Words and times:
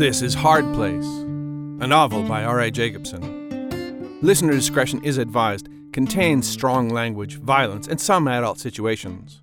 This 0.00 0.22
is 0.22 0.32
Hard 0.32 0.64
Place, 0.72 1.04
a 1.04 1.86
novel 1.86 2.22
by 2.22 2.42
R.A. 2.42 2.70
Jacobson. 2.70 4.18
Listener 4.22 4.52
discretion 4.52 5.04
is 5.04 5.18
advised, 5.18 5.68
contains 5.92 6.48
strong 6.48 6.88
language, 6.88 7.36
violence, 7.36 7.86
and 7.86 8.00
some 8.00 8.26
adult 8.26 8.58
situations. 8.58 9.42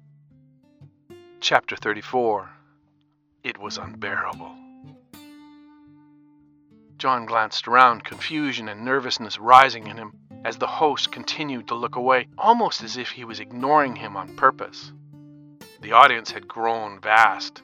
Chapter 1.42 1.76
34 1.76 2.50
It 3.44 3.60
was 3.60 3.78
unbearable. 3.78 4.52
John 6.98 7.28
glanced 7.28 7.68
around, 7.68 8.04
confusion 8.04 8.68
and 8.68 8.84
nervousness 8.84 9.38
rising 9.38 9.86
in 9.86 9.98
him 9.98 10.14
as 10.44 10.58
the 10.58 10.66
host 10.66 11.12
continued 11.12 11.68
to 11.68 11.76
look 11.76 11.98
away, 11.98 12.30
almost 12.36 12.82
as 12.82 12.98
if 12.98 13.12
he 13.12 13.26
was 13.26 13.40
ignoring 13.40 13.96
him 13.96 14.18
on 14.18 14.36
purpose. 14.36 14.92
The 15.82 15.92
audience 15.92 16.32
had 16.32 16.48
grown 16.48 17.00
vast, 17.00 17.62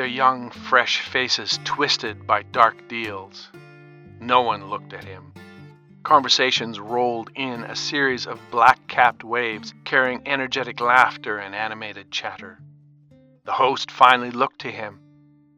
their 0.00 0.06
young, 0.06 0.48
fresh 0.48 1.02
faces 1.02 1.60
twisted 1.64 2.26
by 2.26 2.42
dark 2.42 2.88
deals. 2.88 3.50
No 4.18 4.40
one 4.40 4.70
looked 4.70 4.94
at 4.94 5.04
him. 5.04 5.34
Conversations 6.04 6.80
rolled 6.80 7.30
in 7.34 7.64
a 7.64 7.76
series 7.76 8.26
of 8.26 8.40
black 8.50 8.78
capped 8.88 9.22
waves 9.22 9.74
carrying 9.84 10.26
energetic 10.26 10.80
laughter 10.80 11.36
and 11.36 11.54
animated 11.54 12.10
chatter. 12.10 12.58
The 13.44 13.52
host 13.52 13.90
finally 13.90 14.30
looked 14.30 14.60
to 14.60 14.70
him, 14.70 15.00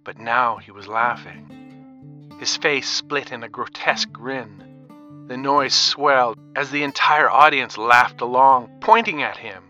but 0.02 0.18
now 0.18 0.56
he 0.56 0.72
was 0.72 0.88
laughing. 0.88 2.34
His 2.40 2.56
face 2.56 2.88
split 2.88 3.30
in 3.30 3.44
a 3.44 3.48
grotesque 3.48 4.10
grin. 4.10 5.24
The 5.28 5.36
noise 5.36 5.72
swelled 5.72 6.36
as 6.56 6.72
the 6.72 6.82
entire 6.82 7.30
audience 7.30 7.78
laughed 7.78 8.20
along, 8.20 8.78
pointing 8.80 9.22
at 9.22 9.36
him. 9.36 9.62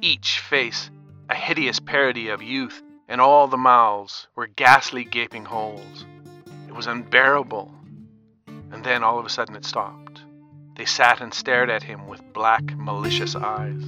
Each 0.00 0.38
face 0.38 0.90
a 1.28 1.34
hideous 1.34 1.78
parody 1.78 2.30
of 2.30 2.42
youth, 2.42 2.82
and 3.12 3.20
all 3.20 3.46
the 3.46 3.58
mouths 3.58 4.26
were 4.34 4.46
ghastly 4.46 5.04
gaping 5.04 5.44
holes. 5.44 6.06
It 6.66 6.74
was 6.74 6.86
unbearable. 6.86 7.70
And 8.46 8.82
then 8.82 9.04
all 9.04 9.18
of 9.18 9.26
a 9.26 9.28
sudden 9.28 9.54
it 9.54 9.66
stopped. 9.66 10.22
They 10.78 10.86
sat 10.86 11.20
and 11.20 11.34
stared 11.34 11.68
at 11.68 11.82
him 11.82 12.08
with 12.08 12.22
black, 12.32 12.64
malicious 12.74 13.36
eyes. 13.36 13.84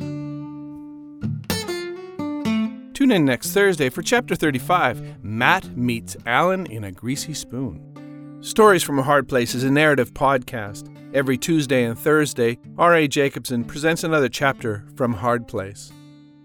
Tune 2.93 3.11
in 3.11 3.25
next 3.25 3.53
Thursday 3.53 3.89
for 3.89 4.03
Chapter 4.03 4.35
35 4.35 5.25
Matt 5.25 5.75
Meets 5.75 6.19
Alan 6.27 6.67
in 6.67 6.85
a 6.85 6.93
Greasy 6.93 7.33
Spoon. 7.33 8.43
Stories 8.43 8.83
from 8.83 8.99
a 8.99 9.03
Hard 9.03 9.27
Place 9.27 9.55
is 9.55 9.65
a 9.65 9.71
narrative 9.71 10.13
podcast. 10.13 10.95
Every 11.15 11.39
Tuesday 11.39 11.85
and 11.85 11.99
Thursday, 11.99 12.59
R.A. 12.77 13.09
Jacobson 13.09 13.65
presents 13.65 14.05
another 14.05 14.29
chapter 14.29 14.85
from 14.97 15.15
Hard 15.15 15.49
Place, 15.49 15.91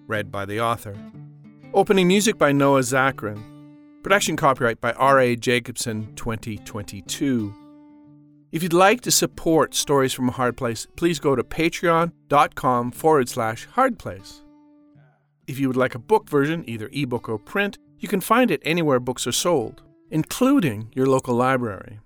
read 0.07 0.31
by 0.31 0.45
the 0.45 0.61
author. 0.61 0.95
Opening 1.71 2.07
music 2.07 2.39
by 2.39 2.51
Noah 2.51 2.81
Zachrin. 2.81 3.39
Production 4.01 4.35
copyright 4.35 4.81
by 4.81 4.91
R.A. 4.93 5.35
Jacobson 5.35 6.15
2022. 6.15 7.53
If 8.51 8.63
you'd 8.63 8.73
like 8.73 9.01
to 9.01 9.11
support 9.11 9.75
Stories 9.75 10.11
from 10.11 10.29
a 10.29 10.31
Hard 10.31 10.57
Place, 10.57 10.87
please 10.95 11.19
go 11.19 11.35
to 11.35 11.43
patreon.com 11.43 12.91
forward 12.91 13.29
slash 13.29 13.67
hardplace. 13.67 14.41
If 15.45 15.59
you 15.59 15.67
would 15.67 15.77
like 15.77 15.93
a 15.93 15.99
book 15.99 16.27
version, 16.27 16.63
either 16.67 16.89
ebook 16.91 17.29
or 17.29 17.37
print, 17.37 17.77
you 17.99 18.07
can 18.07 18.19
find 18.19 18.49
it 18.49 18.63
anywhere 18.65 18.99
books 18.99 19.27
are 19.27 19.31
sold, 19.31 19.83
including 20.09 20.91
your 20.95 21.05
local 21.05 21.35
library. 21.35 21.99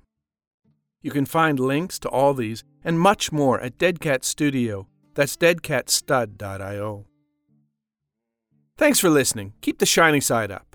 You 1.02 1.12
can 1.12 1.26
find 1.26 1.58
links 1.58 2.00
to 2.00 2.10
all 2.10 2.34
these 2.34 2.66
and 2.84 3.00
much 3.00 3.32
more 3.32 3.62
at 3.62 3.78
Dead 3.78 4.02
Cat 4.02 4.26
Studio. 4.26 4.90
That's 5.14 5.38
deadcatstud.io. 5.38 7.06
Thanks 8.78 9.00
for 9.00 9.10
listening. 9.10 9.54
Keep 9.62 9.80
the 9.80 9.86
shining 9.86 10.22
side 10.22 10.52
up. 10.52 10.73